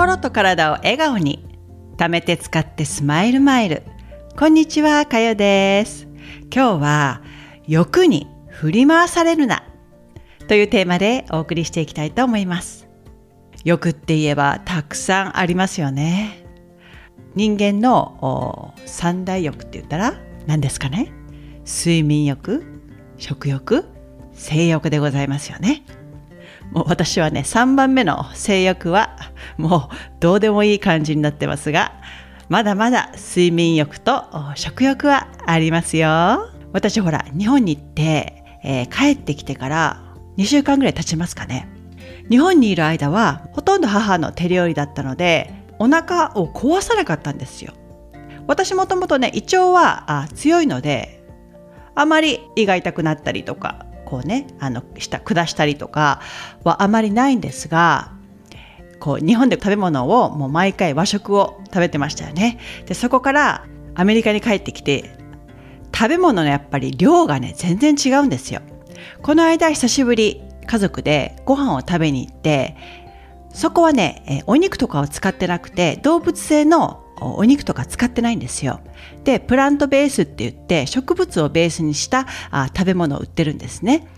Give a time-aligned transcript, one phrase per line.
[0.00, 1.44] 心と体を笑顔に。
[1.98, 3.82] 貯めて使ってスマイルマイル。
[4.38, 6.08] こんにちはかよです。
[6.50, 7.22] 今日は
[7.68, 9.62] 欲に振り回されるな。
[10.48, 12.88] というテーマでお送りしていきたいと思います。
[13.62, 16.46] 欲って言えばたくさんありますよね。
[17.34, 20.14] 人間の三大欲って言ったら
[20.46, 21.12] 何ですかね。
[21.66, 22.64] 睡眠欲
[23.18, 23.84] 食欲
[24.32, 25.84] 性欲でございますよね。
[26.72, 29.16] もう私はね3番目の性欲は
[29.56, 31.92] もうどうでもいい感じになってますが
[32.48, 34.24] まだまだ睡眠欲と
[34.54, 36.50] 食欲はありますよ。
[36.72, 40.02] 私ほら日本に行って、えー、帰ってきてから
[40.36, 41.68] 2週間ぐらい経ちますかね。
[42.28, 47.72] 日本にいる間はほとんど母の手料理だったのでお腹を壊さなかったんですよ。
[48.46, 51.24] 私もともとね胃腸は強いので
[51.94, 56.20] あまり胃が痛くなったりとかこうねあの下下したりとか
[56.64, 58.12] はあまりないんですが
[58.98, 62.58] こう日本で食べ物をもう毎回和食を食べてましたよね。
[62.86, 65.16] でそこからアメリカに帰ってきて
[65.94, 68.60] 食べ物のやっぱり量がね全然違うんですよ。
[69.22, 72.76] この間久しぶり家族でご飯を食べに行って
[73.52, 78.80] そこはね、えお肉とかを使ってなくて動物性のお肉とか使ってないんですよ。
[79.24, 84.08] で、プラントベースって言って植物をベースにしたあ食べ物を売ってるんですね。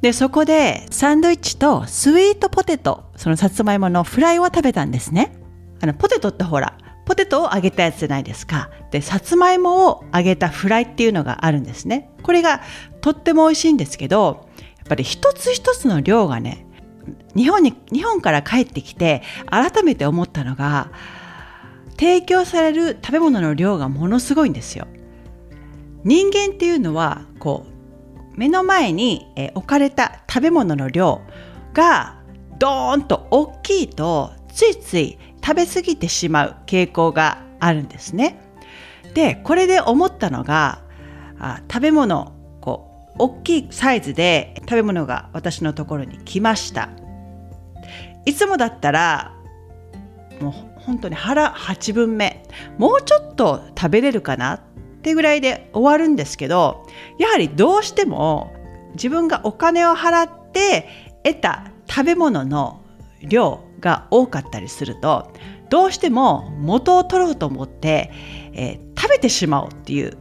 [0.00, 5.32] で、そこでサンドイッチとスイートポテト、そのさつまいものフライを食べたんですね。
[5.80, 8.70] あの、ポテトってほら、ポテトを揚げたやつじゃないですか。
[8.90, 12.10] で、さつまいもを揚げたフライっていうのがあるんですね。
[12.22, 12.60] これが
[13.00, 16.66] とっても美味しいんですけど、やっぱり一つ一つの量がね、
[17.34, 20.90] 日本に、日本から帰ってきて改めて思ったのが、
[22.02, 24.88] 提供される食べ物の量がものすごいんですよ。
[26.02, 31.20] 人間っていうのはこう目の前に置かれた食べ物の量
[31.72, 32.20] が
[32.58, 38.36] ドーンと大きいとついつい食べ過ぎてしまう傾向があるんですね。
[39.14, 40.82] でこれで思ったのが
[41.38, 46.88] あ食べ物こう大きいサイズで食べ物が私のところに来ました。
[48.24, 49.36] いつもだったら
[50.40, 52.44] もう本当に腹8分目
[52.78, 54.60] もうちょっと食べれるかなっ
[55.02, 56.86] てぐらいで終わるんですけど
[57.18, 58.52] やはりどうしても
[58.94, 60.88] 自分がお金を払って
[61.24, 62.82] 得た食べ物の
[63.22, 65.32] 量が多かったりすると
[65.70, 68.10] どうしても元を取ろうと思って、
[68.52, 70.18] えー、食べてしまおうっていう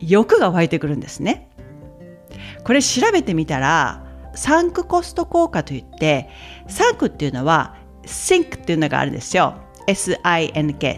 [0.00, 1.50] 欲が湧いてくるんですね。
[2.64, 4.04] これ調べてみたら
[4.34, 6.28] サンクコスト効果といって
[6.68, 7.74] サンクっていうのは
[8.08, 9.54] sink っていうのがあるんですよ。
[9.86, 10.18] sink,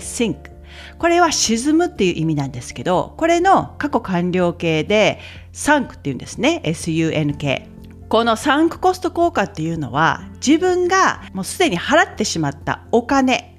[0.01, 0.51] sink。
[0.99, 5.19] これは沈むっていう意味なんですけど、これの過去完了形で
[5.53, 6.63] sunk っていうんですね。
[6.65, 7.67] sunk。
[8.09, 13.57] このサンクコスト効果っていうのは自分がもうすでに払ってしまったお金、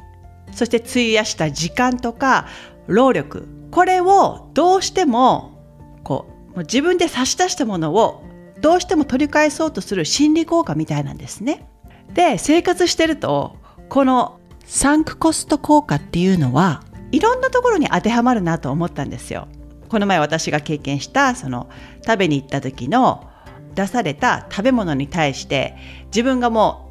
[0.53, 2.47] そして費やした時間とか
[2.87, 5.63] 労力、これをどうしても
[6.03, 8.23] こうもう自分で差し出したものを
[8.59, 11.70] どうしても取り返そうとする心理効果みたいなんですね。
[12.13, 13.57] で生活してると
[13.89, 19.47] このサンクコスト効果っていうのはいろんなところに当てはまるなと思ったんですよ。
[19.89, 21.69] この前私が経験したその
[22.05, 23.29] 食べに行った時の
[23.75, 26.89] 出された食べ物に対して自分がも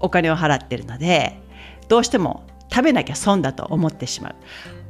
[0.00, 1.38] うお金を払ってるので
[1.88, 4.34] どうしても食べなきゃ損だと思ってしまう。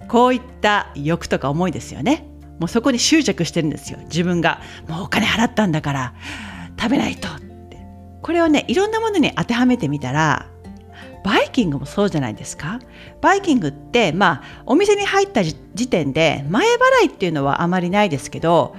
[0.07, 2.27] こういった欲とか思いですよね。
[2.61, 3.99] もうそこに執着してるんですよ。
[4.05, 6.15] 自分がもうお金払ったんだから
[6.79, 7.50] 食べないと。
[8.31, 10.47] これをねいろんなものに当てはめてみたら
[11.25, 12.79] バイキングもそうじゃないですか。
[13.21, 18.77] バイキングってまあお店に入った時点で前払いっていうのはあまりないですけど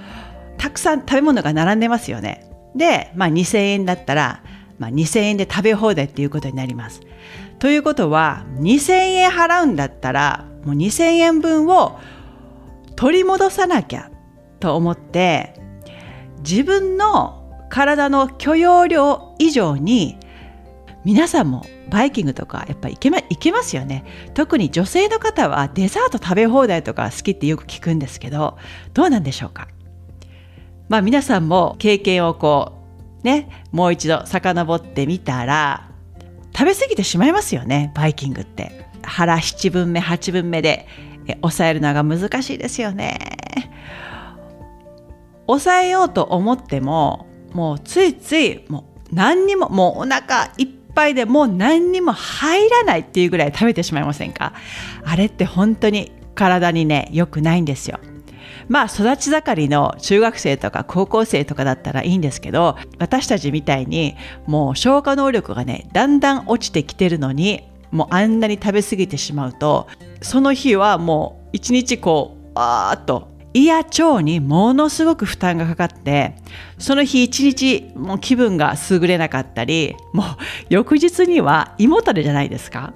[0.56, 2.50] たくさん食べ物が並んでますよね。
[2.74, 4.42] で、まあ、2000円だったら、
[4.78, 7.02] まあ、2000円で食べ放題っていうことになります。
[7.58, 12.00] ということは2000円払うんだったらもう2000円分を
[12.96, 14.10] 取り戻さなきゃ
[14.60, 15.60] と思って
[16.38, 17.41] 自分の
[17.72, 20.18] 体の許容量以上に
[21.06, 24.04] 皆さんもバイキングとかやっぱ行け,、ま、行けますよね。
[24.34, 28.58] 特に女性の方はデザート食べ放題とか好きってよく聞くんですけど
[28.92, 29.68] どうなんでしょうか？
[30.90, 32.74] まあ皆さんも経験をこ
[33.22, 35.88] うねもう一度遡ってみたら
[36.54, 38.86] 食べ過ぎてしまいますよねバイキングって。
[39.02, 40.86] 腹7分目8分目で
[41.40, 43.18] 抑えるのが難しいですよね。
[45.46, 54.52] 抑えようと思ってももうついついもう何にももうお腹いっぱいでもう何にも入らないっていうぐらい食べてしまいませんか？
[55.04, 57.98] あれって本当に体にね良くないんですよ。
[58.68, 64.16] まあ育ち盛りの中学生とか高校生とかだったらいいんですけど私たちみたいに
[64.46, 69.88] もう消化能力がねだんだん落ちてきてるのにもうあんなに食べ過ぎてしまうと
[70.22, 76.36] その日はもう一日こうあーっと胃や腸にものすごく負担がかかって
[76.78, 80.26] その日一日もう気分が優れなかったりもう
[80.70, 82.94] 翌日には胃もたれじゃないですか？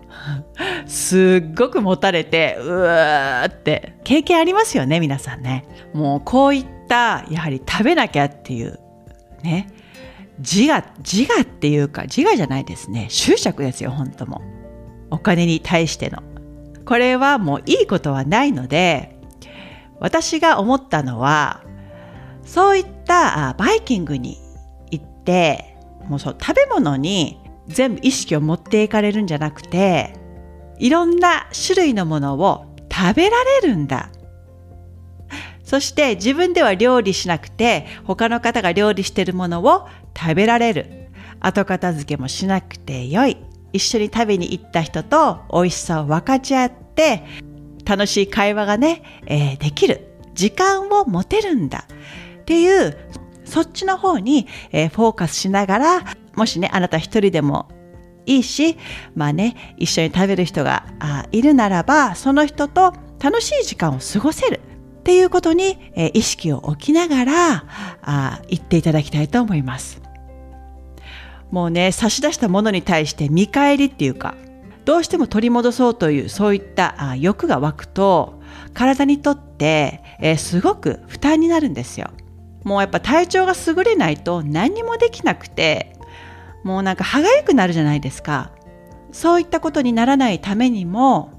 [0.86, 5.66] すっごくもたれてうーって経験ありますよね皆さんね。
[5.92, 8.78] もうこういったやはり食べなきゃっていう
[9.42, 9.72] ね。
[10.38, 13.06] 自我自我っていうか自我じゃないですね。
[13.08, 14.42] 執着ですよ本当も。
[15.10, 16.22] お金に対しての。
[16.84, 19.15] これはもういいことはないので
[20.00, 21.62] 私が思ったのは
[22.44, 24.38] そういったバイキングに
[24.90, 25.76] 行って
[26.08, 30.14] もうそう食べ物に全部意識を持っていかれるんじゃなくて
[30.78, 34.10] いろんな種類のものを食べられるんだ。
[35.64, 41.10] そして自分では料理しなくて他の方が料理してるものを食べられる。
[41.40, 43.36] 後片付けもしなくてよい。
[43.72, 47.24] 一緒に食べに行った人と美味しさを分かち合って
[47.86, 51.86] 楽しい会話がね、えー、できる時間を持てるんだ
[52.40, 52.96] っていう
[53.44, 56.04] そっちの方に、えー、フォーカスしながら
[56.34, 57.68] もしねあなた一人でも
[58.26, 58.76] いいし
[59.14, 64.60] まあね一緒に食べる人があいるならばその人と楽しい時間を過ごせる
[65.00, 67.64] っていうことに、えー、意識を置きながら
[68.02, 70.02] あ言っていただきたいと思います。
[71.52, 74.34] もうね差し出したものに対して見返りっていうか
[74.86, 78.40] どうしても取り戻そうというそういった欲が湧くと
[78.72, 80.02] 体にとって、
[80.38, 82.10] すごく負担になるんですよ。
[82.64, 85.92] もうやっぱ体調が優れないと何もできなくて
[86.64, 88.52] もうなんか歯がゆくなるじゃないですか。
[89.12, 91.32] そういったことにならないためにも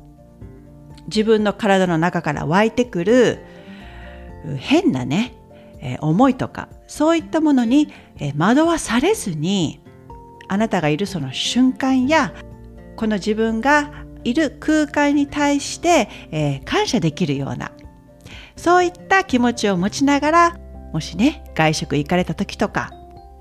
[1.08, 3.40] 自分の体の中から湧いてくる
[4.58, 5.34] 変なね、
[6.02, 7.94] 思いとかそういったものに、
[8.38, 9.80] 惑わされずに
[10.48, 12.34] あなたがいるその瞬間や
[12.98, 17.72] この自分がいる空間に対して、えー、感謝できるような
[18.58, 20.58] そういった気持ちを持ちながら
[20.92, 22.92] もしね外食行かれた時とか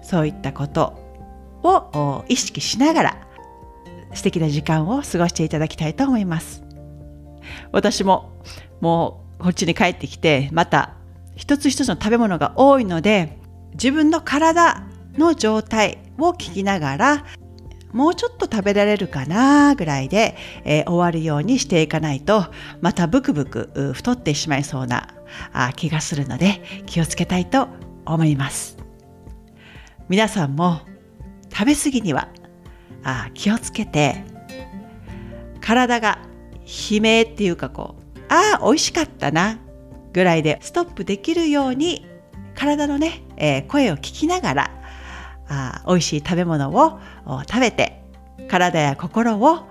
[0.02, 0.94] そういったこと
[1.64, 3.28] を意識しながら
[4.14, 6.62] 素敵な時間を過ごしていただきたいと思います。
[7.72, 8.40] 私も
[8.80, 10.94] もうこっちに帰ってきてまた
[11.34, 13.38] 一つ一つの食べ物が多いので
[13.72, 14.84] 自分の体
[15.16, 17.24] の状態を聞きながら
[17.96, 22.44] もうちょっと食べられるかなぐらいで、えー、終わるようにしていかないと
[22.82, 25.08] またブクブク太ってしまいそうな
[25.54, 27.68] あ気がするので気をつけたいと
[28.04, 28.76] 思います。
[30.10, 30.82] 皆さんも
[31.50, 32.28] 食べ過ぎには
[33.02, 34.22] あ気をつけて
[35.62, 36.18] 体が
[36.90, 39.58] 悲鳴っていうかこうああ美味しかったな
[40.12, 42.06] ぐらいでストップできるように
[42.54, 44.75] 体のね、えー、声を聞きながら
[45.48, 47.00] あ美味しい食べ物を
[47.48, 48.02] 食べて
[48.48, 49.64] 体や心を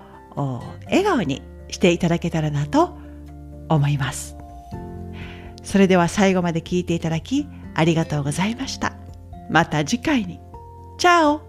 [0.86, 2.96] 笑顔にしていただけたらなと
[3.68, 4.36] 思います。
[5.62, 8.94] それでは最後まで聞いていただきありがとうございました。
[9.50, 10.40] また次回に。
[10.98, 11.45] チャオ。